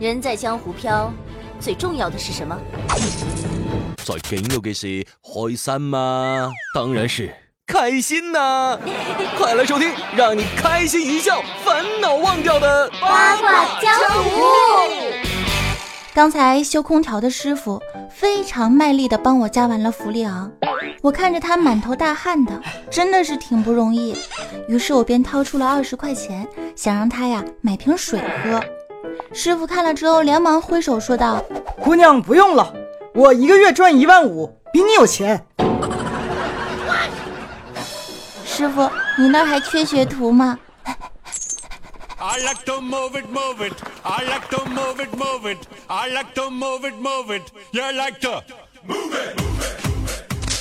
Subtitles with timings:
[0.00, 1.12] 人在江湖飘，
[1.58, 2.56] 最重要的是什么？
[4.04, 6.52] 最紧要的是开心吗？
[6.72, 7.34] 当然是
[7.66, 8.78] 开心呐！
[9.36, 13.92] 快来收听，让你开心一笑，烦恼忘掉的八卦江
[14.22, 14.40] 湖。
[16.14, 20.48] 刚才修空调的师傅非常卖力的帮我加完了氟利昂，
[21.02, 24.16] 我看着他满头大汗的，真的是挺不容易。
[24.68, 26.46] 于是我便掏出了二十块钱，
[26.76, 28.62] 想让他呀买瓶水喝。
[29.32, 31.42] 师傅看了之后，连忙挥手说道
[31.82, 32.72] ：“姑娘不用了，
[33.14, 35.44] 我一个月赚一万五，比你有钱。”
[38.44, 40.58] 师傅，你那还缺学徒吗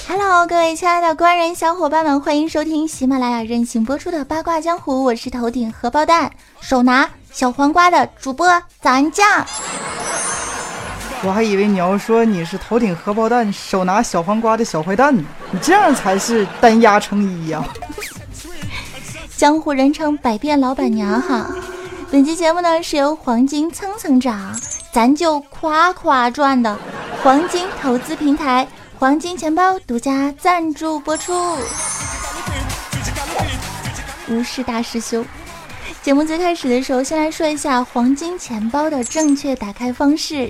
[0.08, 6.32] ？Hello，各位亲爱的官人小伙伴们，欢迎收听喜马拉雅任性播出的八卦江湖，我是头顶荷包蛋，
[6.62, 7.10] 手拿。
[7.38, 8.48] 小黄瓜的主播
[8.82, 9.45] 咱酱，
[11.22, 17.64] 我还以为你要说你是头顶荷包蛋，手拿小黄瓜的小坏蛋呢，你这样才是单压成一呀。
[19.38, 21.45] 江湖人称百变老板娘哈。
[22.09, 24.59] 本期节目呢是由黄金蹭蹭涨，
[24.92, 26.75] 咱就夸夸赚的
[27.22, 31.56] 黄金投资平台黄金钱包独家赞助播出。
[34.28, 35.23] 无视大师兄。
[36.08, 40.50] 节目最开始的时候，先来说一下黄金钱包的正确打开方式。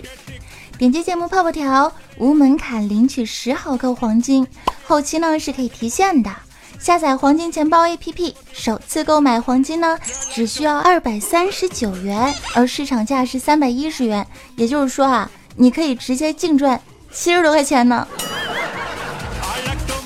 [0.77, 4.45] 点击节目泡泡条，无门槛领取十毫克黄金，
[4.85, 6.29] 后期呢是可以提现的。
[6.77, 9.97] 下载黄金钱包 APP，首次购买黄金呢
[10.31, 14.23] 只需要二百三十九元，而市场价是三百一十元。
[14.57, 16.79] 也就是说啊，你可以直接净赚
[17.11, 18.07] 七十多块钱呢。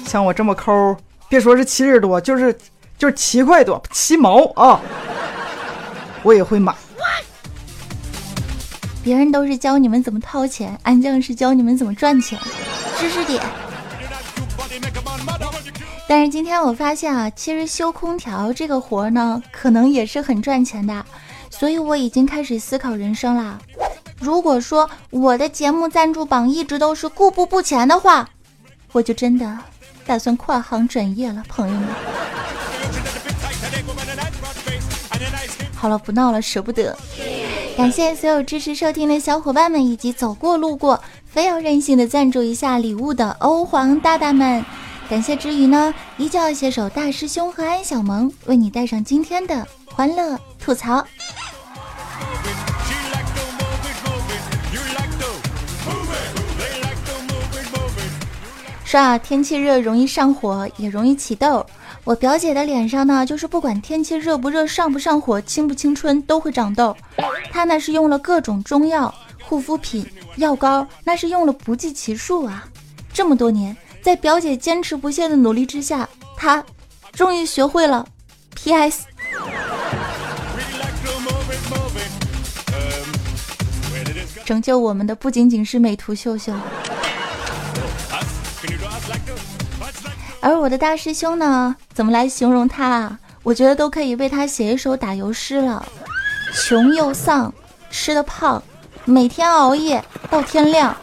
[0.06, 0.96] 像我这么抠，
[1.28, 2.58] 别说是七十多，就是
[2.98, 4.80] 就是七块多，七毛啊。
[6.24, 6.76] 我也会买。
[9.04, 12.38] 别人都是教你们怎么掏钱，安酱是教你们怎么赚钱。
[12.98, 13.42] 知识点。
[16.08, 21.06] 但是今天我发现啊，其实修空调这个活呢，可能也是很赚钱的。
[21.50, 23.60] 所以我已经开始思考人生了。
[24.20, 28.30] 如果说我的节目赞助榜一直都是固步不前的话，
[28.92, 29.58] 我就真的
[30.06, 31.90] 打算跨行转业了，朋友们。
[35.82, 36.96] 好了，不闹了，舍不得。
[37.76, 44.64] 感谢所有支持收听的小伙伴们，以及走过路过非要任性的赞助一下礼物的欧皇大大们。
[45.10, 51.04] 感谢之余呢，依旧要携手大师兄和安小萌，为你带上今天的欢乐吐槽。
[58.86, 61.66] 说啊，天气热容易上火，也容易起痘。
[62.04, 66.96] 我表姐的脸上呢，就是不管天气热不热、上不上火、青不青春，都会长痘。
[67.52, 69.14] 她那是用了各种中药、
[69.44, 70.06] 护肤品、
[70.38, 72.68] 药膏，那是用了不计其数啊。
[73.14, 76.64] 这么多年，在表姐坚持不懈的努力之下，她
[77.12, 78.06] 终于学会了
[78.56, 79.06] PS。
[84.44, 86.52] 拯救我们的不仅仅是美图秀秀。
[90.42, 91.76] 而我的大师兄呢？
[92.02, 93.20] 怎么来形容他啊？
[93.44, 95.86] 我觉得都可以为他写一首打油诗了。
[96.52, 97.54] 穷又丧，
[97.92, 98.64] 吃的胖，
[99.06, 100.98] 每天熬夜到天亮，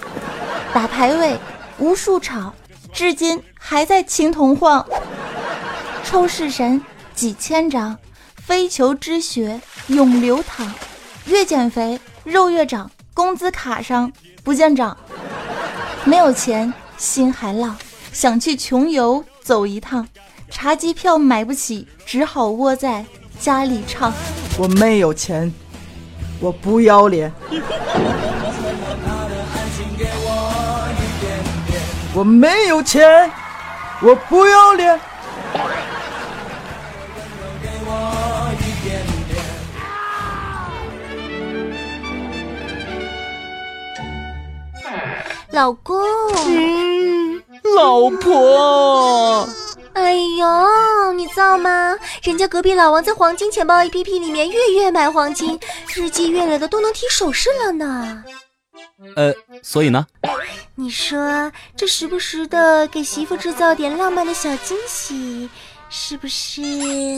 [0.75, 1.39] 打排位
[1.79, 2.53] 无数场，
[2.93, 4.85] 至今还在青铜晃。
[6.03, 6.83] 抽式神
[7.15, 7.97] 几千张，
[8.35, 10.69] 非求之学永流淌。
[11.27, 14.97] 越减肥肉越长，工资卡上不见涨。
[16.03, 17.79] 没有钱心还浪。
[18.13, 20.09] 想去穷游走一趟，
[20.51, 23.05] 查机票买不起，只好窝在
[23.39, 24.13] 家里唱。
[24.59, 25.53] 我没有钱，
[26.41, 27.33] 我不要脸。
[32.15, 33.31] 我没有钱，
[34.01, 35.01] 我不要脸。
[45.53, 45.99] 老公。
[47.77, 49.47] 老婆，
[49.99, 51.99] 哎呦，你造吗？
[52.23, 55.59] 人家隔壁老王在黄金钱包 APP 里面月月买黄金，
[55.93, 58.23] 日积月累的都能提首饰了呢。
[59.17, 60.07] 呃，所以呢？
[60.77, 65.51] 你说这时不时的给媳妇制造点浪漫的小惊喜，
[65.91, 66.63] 是不是？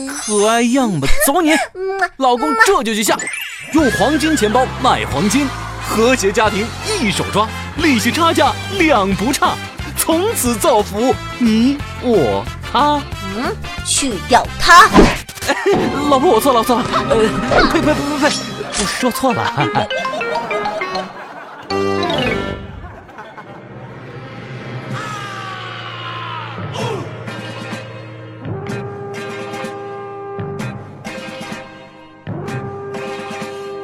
[0.09, 1.51] 可爱样吧，走你！
[2.17, 3.15] 老公这就去下，
[3.73, 5.47] 用黄金钱包买黄金，
[5.87, 6.65] 和谐家庭
[6.99, 7.47] 一手抓，
[7.77, 9.55] 利息差价两不差。
[10.11, 13.01] 从此造福你我他。
[13.33, 13.55] 嗯
[13.85, 14.89] 去掉他。
[16.11, 16.85] 老婆我错了我错了。
[17.09, 17.15] 呃
[17.71, 18.35] 呸呸呸呸呸
[18.77, 19.41] 我说错了。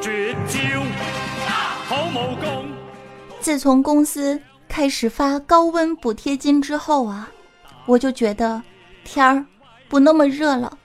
[0.02, 0.58] 绝招
[1.86, 2.68] 好武功。
[3.40, 4.38] 自从公司
[4.78, 7.28] 开始发高温补贴金之后啊，
[7.84, 8.62] 我就觉得
[9.02, 9.44] 天儿
[9.88, 10.78] 不那么热了。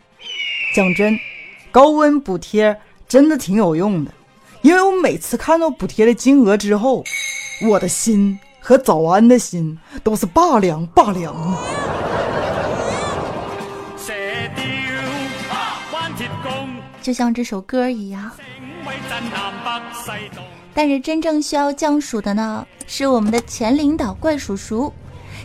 [0.76, 1.16] 讲真，
[1.72, 2.76] 高温补贴
[3.08, 4.12] 真的挺有用的，
[4.64, 7.04] 因为我每次看到补贴的金额之后，
[7.70, 11.58] 我的心和早安的心都是拔凉拔凉的。
[17.00, 18.32] 就像这首歌一样。
[20.74, 24.92] 但是真正需要降暑的呢，是我们的前领导怪叔叔。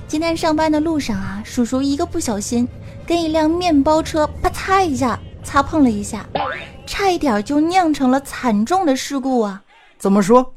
[0.07, 2.67] 今天上班的路上啊，叔叔一个不小心，
[3.07, 6.27] 跟一辆面包车啪嚓一下擦碰了一下，
[6.87, 9.63] 差一点就酿成了惨重的事故啊！
[9.99, 10.55] 怎么说？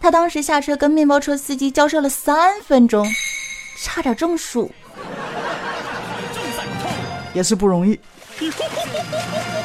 [0.00, 3.06] 他当时下车跟面包车司机交涉了三分钟，
[3.82, 4.70] 差点中暑，
[7.32, 7.98] 也是不容易。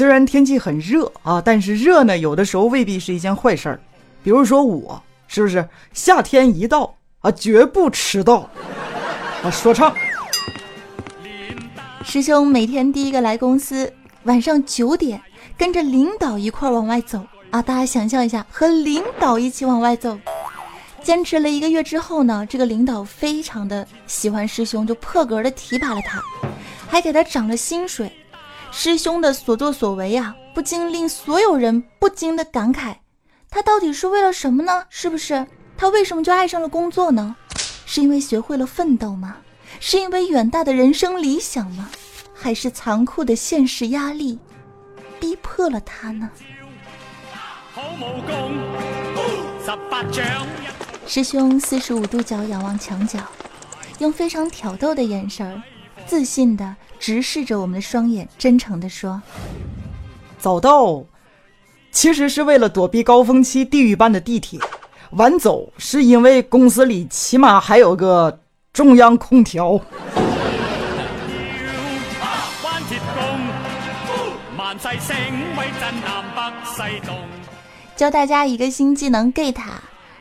[0.00, 3.78] 虽然天气很热啊，但是热呢，有的时候未必是一件坏事儿。
[4.22, 8.48] 比如说我，是不是夏天一到啊，绝不迟到
[9.42, 9.50] 啊？
[9.50, 9.94] 说唱。
[12.02, 13.92] 师兄每天第一个来公司，
[14.22, 15.20] 晚上九点
[15.58, 17.60] 跟着领导一块往外走啊！
[17.60, 20.18] 大家想象一下，和领导一起往外走，
[21.02, 26.22] 坚持了一个月之后呢，这个领导非常的喜欢师兄，就破格的提拔了他，
[26.88, 28.10] 还给他涨了薪水。
[28.72, 32.94] 师兄的所作所为啊，不禁令所有人不禁的感慨：
[33.50, 34.84] 他到底是为了什么呢？
[34.88, 35.46] 是不是
[35.76, 37.36] 他为什么就爱上了工作呢？
[37.84, 39.36] 是因为学会了奋斗吗？
[39.80, 41.90] 是因为远大的人生理想吗？
[42.32, 44.38] 还是残酷的现实压力
[45.18, 46.30] 逼迫了他呢？
[51.06, 53.18] 师兄四十五度角仰望墙角，
[53.98, 55.62] 用非常挑逗的眼神儿，
[56.06, 56.76] 自信的。
[57.00, 59.22] 直视着我们的双眼，真诚地说
[60.38, 61.02] ：“早到，
[61.90, 64.60] 其实是为了躲避高峰期地狱般的地铁；
[65.12, 69.80] 晚走，是因为公司里起码还有个中央空调。”
[77.96, 79.56] 教大家一个新技能，get，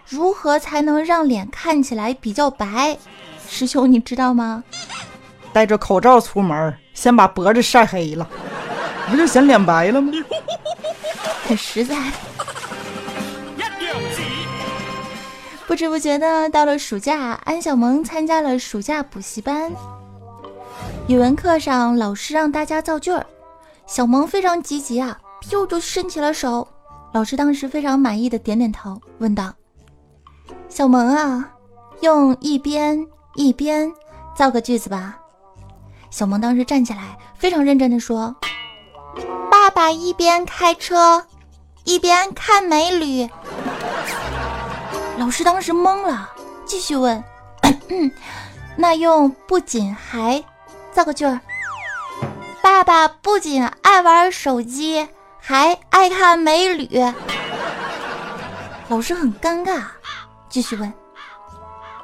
[0.07, 2.97] 如何才能让脸看起来比较白？
[3.49, 4.63] 师兄，你知道吗？
[5.51, 8.27] 戴着口罩出门，先把脖子晒黑了，
[9.09, 10.11] 不就显脸白了吗？
[11.47, 11.95] 很 实在。
[15.67, 19.71] 不知不觉的到了暑假，安小萌参加了暑假补习班。
[21.07, 23.25] 语文课上，老师让大家造句儿，
[23.85, 26.67] 小萌非常积极啊，噗就伸起了手。
[27.13, 29.53] 老师当时非常满意的点点头，问道
[30.69, 31.51] ：“小萌啊，
[32.01, 33.05] 用一边
[33.35, 33.91] 一边
[34.35, 35.19] 造个句子吧。”
[36.09, 38.35] 小萌当时站起来，非常认真的说
[39.49, 41.25] ：“爸爸一边开车，
[41.83, 43.29] 一边看美女。”
[45.17, 46.29] 老师当时懵了，
[46.65, 47.23] 继续问
[48.75, 50.43] ：“那用不仅还
[50.91, 51.39] 造个句儿？
[52.61, 55.07] 爸爸不仅爱玩手机，
[55.39, 56.89] 还爱看美女。”
[58.89, 59.83] 老师很尴尬，
[60.49, 60.91] 继续问：“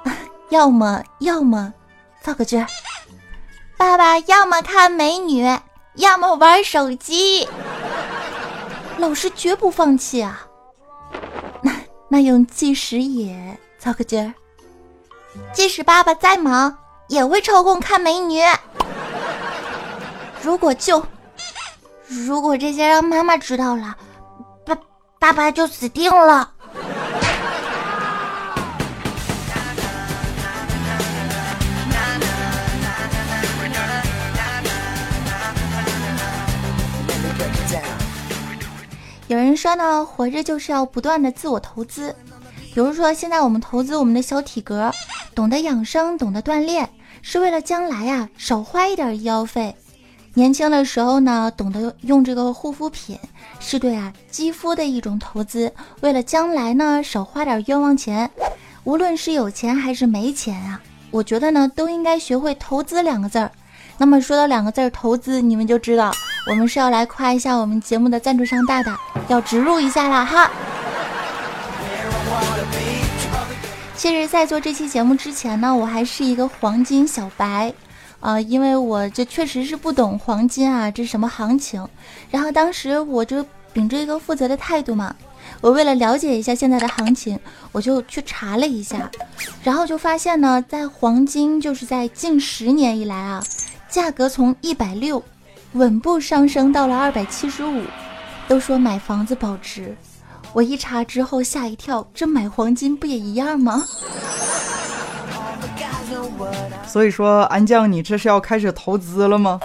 [0.49, 1.73] 要么要么
[2.21, 2.67] 造个句儿？”
[3.77, 5.45] 爸爸要么看美女，
[5.95, 7.47] 要么玩手机。
[8.97, 10.47] 老师绝不放弃啊！
[11.61, 11.71] 那
[12.07, 14.33] 那用计时也造个句儿，
[15.51, 16.77] 即使爸爸再忙，
[17.09, 18.41] 也会抽空看美女。
[20.41, 21.05] 如果就
[22.07, 23.97] 如果这些让妈妈知道了，
[24.65, 24.77] 爸
[25.19, 26.53] 爸爸就死定了。
[39.27, 42.15] 有人说呢，活着就是要不断的自我投资。
[42.73, 44.91] 比如说，现在我们投资我们的小体格，
[45.33, 46.87] 懂得养生，懂得锻炼，
[47.21, 49.75] 是为了将来呀少花一点医药费。
[50.35, 53.17] 年轻的时候呢，懂得用这个护肤品，
[53.59, 58.29] 是对啊肌肤的一种投资，为了将来呢少花点冤枉钱。
[58.83, 60.79] 无论是有钱还是没钱啊，
[61.09, 63.49] 我觉得呢都应该学会投资两个字儿。
[63.97, 66.11] 那么说到两个字儿投资，你们就知道。
[66.47, 70.51] 我们是要来夸一下我们节目的赞助商大大，要植入一下啦哈。
[73.95, 77.73] 其实，在做这期节目之前呢，我还是一个黄金小白，
[78.19, 81.87] 啊，因为我这确实是不懂黄金啊，这什么行情。
[82.29, 85.15] 然后当时我就秉着一个负责的态度嘛，
[85.61, 87.39] 我为了了解一下现在的行情，
[87.71, 89.09] 我就去查了一下，
[89.63, 93.43] 然后就发现呢，在黄金就是在近十年以来啊，
[93.89, 95.23] 价格从一百六。
[95.75, 97.81] 稳步上升到了二百七十五，
[98.47, 99.93] 都说买房子保值，
[100.53, 103.83] 我一查之后吓一跳，这买黄金不也一样吗？
[106.87, 109.59] 所以说，安酱，你这是要开始投资了吗？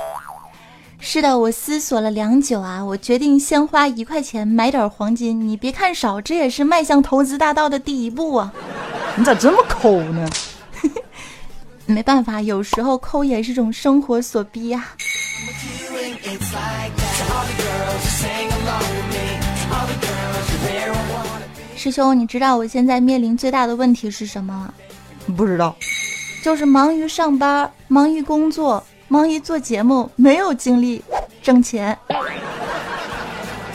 [0.98, 5.40] 是的，我思索了良久啊，我决定先花一块钱买点黄金。
[5.40, 8.52] 你别看少，这也是迈向投资大道的第一步啊！
[9.14, 10.28] 你咋这么抠呢？
[11.86, 14.88] 没办法，有时候抠也是种生活所逼呀。
[21.76, 24.72] 师兄，你知道我现在面临最大的问题是什么吗？
[25.34, 25.74] 不知道，
[26.42, 28.82] 就是忙于上班，忙于工作。
[29.08, 31.02] 忙于做节目，没有精力
[31.42, 31.98] 挣钱。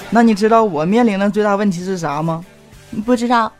[0.09, 2.45] 那你知道我面临的最大问题是啥吗？
[3.05, 3.51] 不知道。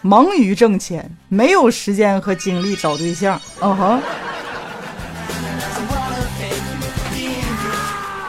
[0.00, 3.40] 忙于挣钱，没有时间和精力找对象。
[3.60, 4.02] 嗯哼。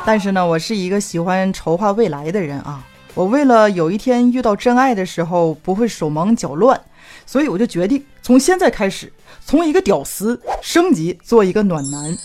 [0.05, 2.85] 但是呢，我是一个喜欢筹划未来的人啊。
[3.15, 6.81] 我为了有一天遇到真爱的时候不会手忙脚乱，
[7.25, 9.13] 所以我就决定从现在开始，
[9.45, 12.17] 从一个屌丝升级做一个暖男。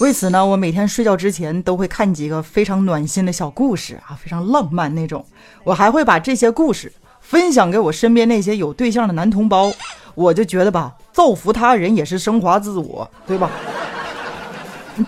[0.00, 5.24] 为此呢，我每天睡觉之前都会看几个非常暖心的小故事啊，非常浪漫那种。
[5.62, 9.70] 我还会把这些故事分享给我身边那些有对象的男同胞。
[10.14, 13.50] 我就觉得吧，造福他人也是升华自我，对吧？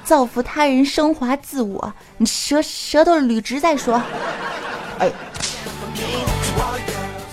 [0.04, 4.00] 造福他人，升华自我，你舌舌头捋直再说。
[4.98, 5.10] 哎，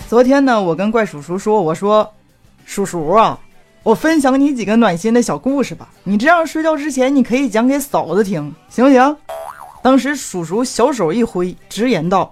[0.10, 2.14] 昨天呢，我跟怪叔叔说，我说，
[2.66, 3.38] 叔叔啊。
[3.84, 9.18] 我分享你几个暖心的小故事吧，你这样睡觉之前，你可以讲给嫂子听，行不行？
[9.82, 12.32] 当时叔叔小手一挥，直言道：“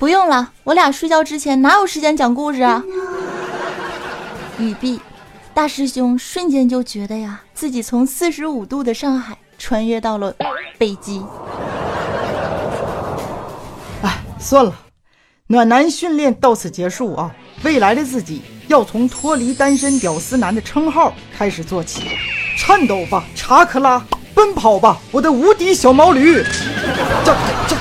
[0.00, 2.82] 不用了，我俩睡觉之前哪有时间讲故事啊？”
[4.58, 4.98] 语毕，
[5.54, 10.34] 大师兄瞬间就觉得呀，自己从四十五度的上海穿越到了
[10.76, 11.22] 北极。
[14.02, 14.74] 哎，算了，
[15.46, 17.32] 暖男训练到此结束啊，
[17.62, 18.42] 未来的自己。
[18.66, 22.02] 要从脱离单身屌丝男的称号开始做起，
[22.56, 24.02] 颤抖吧，查克拉！
[24.34, 26.42] 奔跑吧，我的无敌小毛驴！
[27.24, 27.36] 这
[27.68, 27.76] 这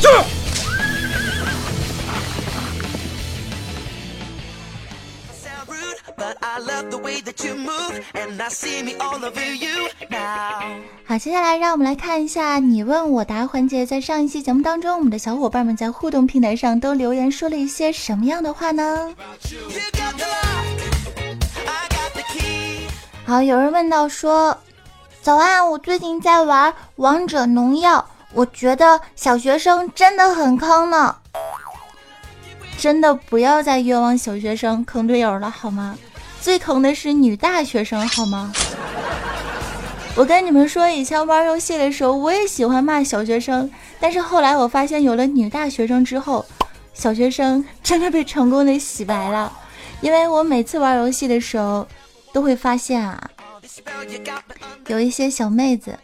[0.00, 0.08] 这！
[11.04, 13.84] 好，接下来让我们来看一下你问我答环节。
[13.84, 19.14] 在上一期节目当中，我们的小伙伴们在互动平台上都留言说了一些什么样的话呢？
[23.24, 24.56] 好，有人问到说
[25.22, 31.16] ：“早安，我最近在玩王者农药，我觉得小学生真的很坑呢。
[32.78, 35.96] 真的不要再冤枉小学生坑队友了，好吗？”
[36.42, 38.52] 最坑的是女大学生，好吗？
[40.16, 43.70] 我跟你们说，以前玩游戏的时候，我也喜欢骂小学生，
[44.00, 46.44] 但是后来我发现有了女大学生之后，
[46.94, 49.52] 小学生 真的被成功的洗白了。
[50.00, 51.86] 因为我每次玩游戏的时候，
[52.32, 53.30] 都会发现啊，
[54.88, 55.96] 有一些小妹子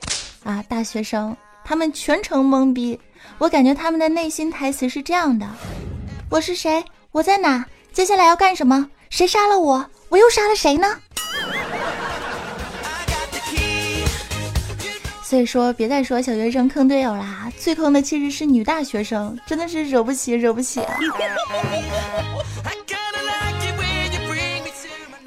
[0.45, 2.99] 啊，大学生，他们全程懵逼。
[3.39, 5.45] 我感觉他们的内心台词是这样的：
[6.31, 6.85] 我是谁？
[7.11, 7.67] 我在哪？
[7.93, 8.89] 接下来要干什么？
[9.11, 9.85] 谁杀了我？
[10.09, 10.87] 我又杀了谁呢？
[15.23, 20.97] 所以说，别再说小学生坑队友啦，最坑的其实是女大学生，真的是惹不起，惹不起啊！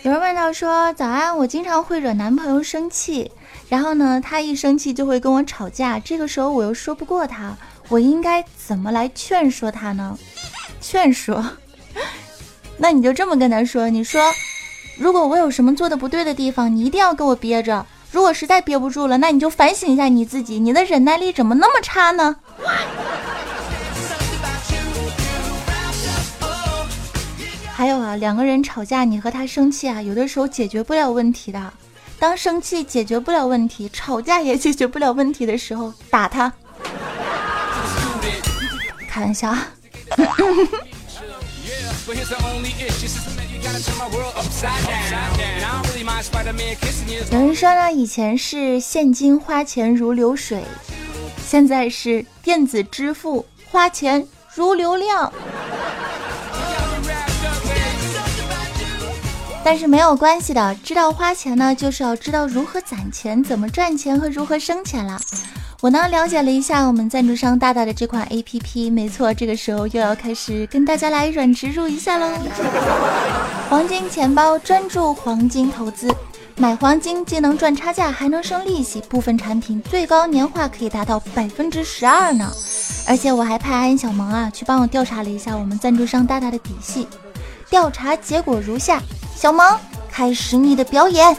[0.02, 3.32] 有人问到说：“早安，我经常会惹男朋友生气，
[3.70, 7.56] 然后呢，他一生气就会跟我吵架，这个时候我又说不过他，
[7.88, 10.18] 我应该怎么来劝说他呢？
[10.82, 11.46] 劝说？
[12.78, 14.20] 那你就这么跟他说，你说。”
[15.02, 17.84] 如果我有什么做的不对的地方，你一定要给我憋着。
[18.12, 22.36] 如果实在憋不住了，那你就反省一下你自己，你的忍耐力怎么那么差呢？
[27.74, 31.74] 还有啊，两个人吵架，你和他生气啊，有的时候解决不了问题的。
[32.20, 36.54] 当生气解决不了问题，吵架也解决不了问题的时候，打他。
[39.10, 39.52] 开玩笑。
[47.32, 50.64] 有人说呢，以前是现金花钱如流水，
[51.46, 55.32] 现在是电子支付花钱如流量。
[59.64, 65.22] 但是没有关系的，知道花钱呢，就是要知道如何攒钱、怎么赚钱和如何生钱了。
[65.82, 72.32] 我呢了解了一下我们赞助商大大的这款 A P P，没错，这个时候又要开始跟大家来软植入一下喽。
[73.68, 76.08] 黄金钱包专注黄金投资，
[76.56, 82.52] 买黄金既能赚差价，还能生利息，部分产品最高年化可以达到百分之十二呢。
[83.08, 87.08] 而且我还派安小萌啊去帮我调查了一下我们赞助商大大的底细，
[87.72, 89.02] 调查结果如下：
[89.36, 89.76] 小萌，
[90.12, 91.36] 开始你的表演。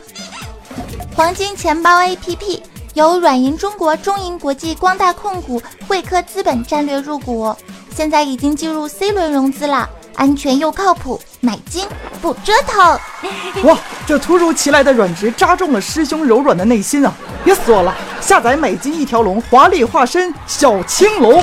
[1.14, 2.58] 黄金钱包 APP
[2.94, 7.54] 由软银中国、中银国际、光大控股、汇科资本战略入股，
[7.96, 11.86] 现在已经进入 C 轮融资了，安全又靠谱，买金
[12.20, 12.98] 不折腾。
[13.64, 17.14] 哇，这突如其来的软值扎中了师兄柔软的内心啊！
[17.42, 21.42] 别说了，下载买金一条龙，华丽化身小青龙。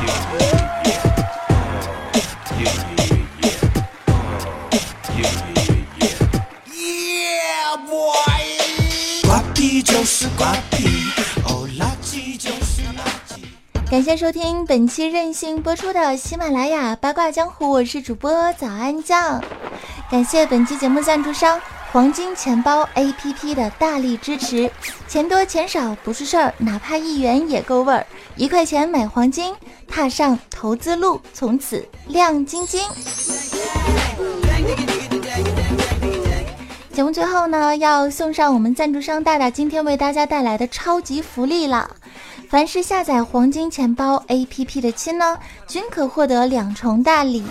[13.89, 19.43] 感谢收听本期任性播出的喜马拉雅八卦江湖，我是主播早安酱。
[20.11, 21.59] 感谢本期节目赞助商
[21.91, 24.69] 黄金钱包 APP 的大力支持，
[25.07, 28.05] 钱多钱少不是事儿，哪怕一元也够味儿，
[28.35, 29.55] 一块钱买黄金，
[29.87, 32.81] 踏上投资路，从此亮晶晶。
[36.93, 41.89] 节目最后呢，要送上我们赞助商大大今天为大家带来的超级福利了。
[42.49, 45.37] 凡是下载黄金钱包 APP 的亲呢，
[45.67, 47.43] 均可获得两重大礼：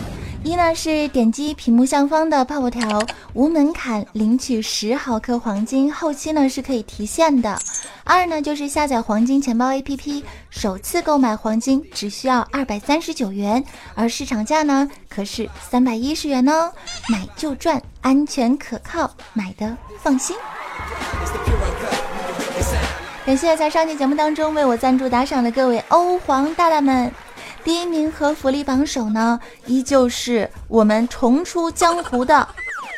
[0.43, 3.01] 一呢是点击屏幕上方的泡泡条，
[3.33, 7.57] 无门槛领取十毫克黄金，后期呢是可以提现的；
[8.03, 13.65] 二呢就是下载黄金钱包 APP，首次购买黄金只需要二百三十九元，
[13.95, 16.73] 而市场价呢可是三百一十元哦，
[17.09, 20.35] 买就赚，安全可靠，买的放心。
[23.29, 27.13] 感谢在上期节目当中为我赞助打赏的各位欧皇大大们，
[27.63, 32.49] 第一名和福利榜首呢，依旧是我们重出江湖的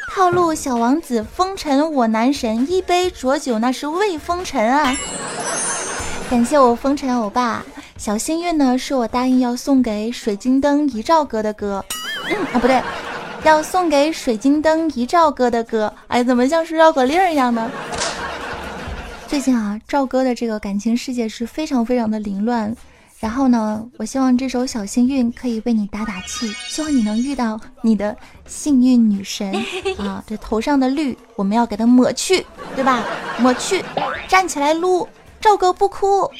[0.08, 4.96] 套路小王子风尘我男神，一杯浊酒那是为风尘啊！
[6.30, 7.64] 感谢我风尘欧巴，
[7.98, 11.84] 小幸运呢是我答应要送给水晶灯一兆哥的歌，
[12.28, 12.80] 嗯啊不对，
[13.42, 17.68] 要送给水晶灯一兆哥的歌，哎怎么像是绕口令一样呢？
[19.30, 22.74] 最近啊，赵哥的这个感情世界是非常非常的凌乱。
[23.20, 28.16] 然后呢，我希望这首《小幸运》可以为你打打气，希望你能遇到你的
[28.48, 29.54] 幸运女神
[29.98, 30.24] 啊！
[30.26, 33.04] 这头上的绿，我们要给它抹去，对吧？
[33.38, 33.84] 抹去，
[34.26, 35.08] 站起来撸，
[35.40, 36.28] 赵哥不哭。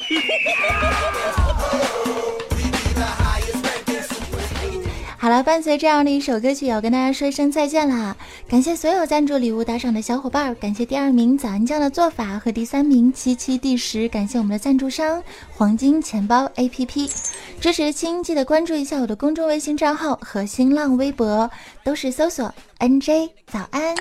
[5.23, 8.17] 好了，伴随这样的一首歌曲，要跟大家说一声再见啦！
[8.49, 15.23] 感谢所有赞助礼物打赏的小伙伴，感谢第二名早安酱的做法和第三名七七第十，感谢我们的赞助商
[15.55, 17.13] 黄金钱包 APP
[17.61, 21.51] 支持亲，记得关注一下我的公众微信账号和新浪微博，
[21.85, 23.95] 都是搜索 NJ 早安，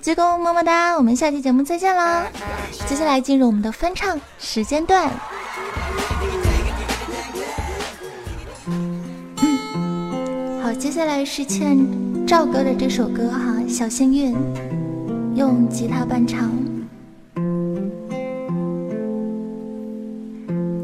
[0.00, 0.96] 鞠躬么么哒！
[0.96, 2.26] 我们下期节目再见啦！
[2.88, 5.12] 接下来进入我们的翻唱时间段。
[10.78, 11.78] 接下来是欠
[12.26, 14.34] 赵哥的这首歌哈，《小幸运》，
[15.34, 16.50] 用吉他伴唱。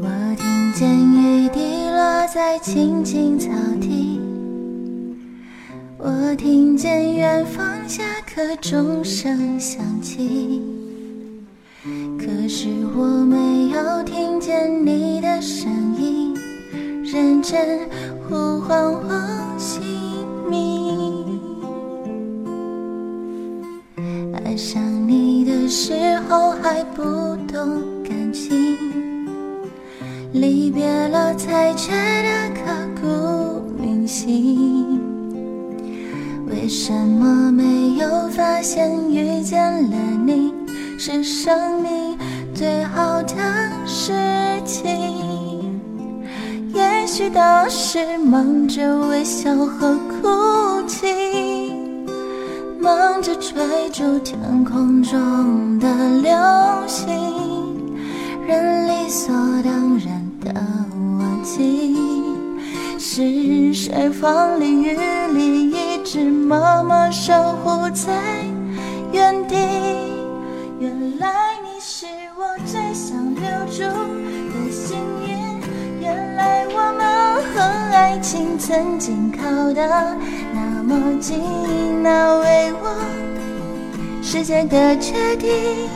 [0.01, 3.49] 我听见雨滴落在青青草
[3.81, 4.19] 地，
[5.97, 10.61] 我听见远方下课钟声响起，
[12.17, 16.33] 可是我没有听见你的声音，
[17.03, 17.81] 认真
[18.27, 19.48] 呼唤我。
[26.79, 27.03] 还不
[27.51, 28.77] 懂感情，
[30.31, 32.61] 离别了才觉得刻
[33.01, 34.97] 骨铭心。
[36.47, 39.61] 为什么没有发现遇见
[39.91, 40.53] 了你
[40.97, 42.17] 是生命
[42.55, 43.35] 最好的
[43.85, 44.13] 事
[44.63, 44.87] 情？
[46.73, 50.29] 也许当时忙着微笑和哭，
[53.21, 55.87] 着追逐天空中的
[56.21, 56.31] 流
[56.87, 57.07] 星，
[58.47, 60.53] 人理所当然的
[61.19, 61.97] 忘记，
[62.97, 64.97] 是谁风里雨
[65.33, 68.13] 里一直默默守护在
[69.11, 69.55] 原地？
[70.79, 72.05] 原来你是
[72.37, 75.37] 我最想留住的幸运。
[76.01, 77.59] 原来我们和
[77.93, 80.15] 爱情曾经靠得
[80.89, 81.37] 那么近，
[82.01, 82.89] 那为我
[84.23, 85.87] 实现的决定，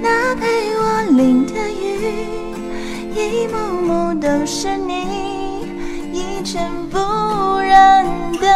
[0.00, 2.24] 那陪我淋的雨，
[3.14, 5.66] 一幕幕都是你，
[6.14, 6.96] 一尘不
[7.58, 8.06] 染
[8.40, 8.48] 的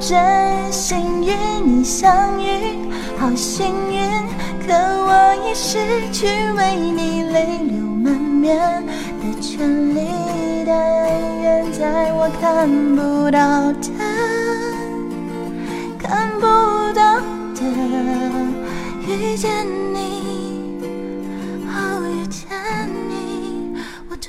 [0.00, 1.30] 真心与
[1.64, 2.80] 你相遇，
[3.16, 4.02] 好幸运，
[4.66, 5.78] 可我已失
[6.10, 8.58] 去为你泪流满面。
[9.22, 10.00] 的权利，
[10.66, 10.74] 但
[11.40, 11.70] 愿。
[11.70, 14.01] 在我看不到的，
[16.42, 17.22] 不到的，
[19.06, 20.80] 遇见你，
[21.68, 22.50] 哦，遇见
[23.08, 23.76] 你，
[24.10, 24.28] 我多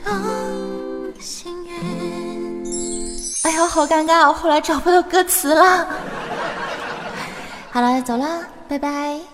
[1.19, 1.73] 幸运。
[3.45, 5.87] 哎呀，好尴尬，我后来找不到歌词了。
[7.71, 9.32] 好了，走了，拜拜。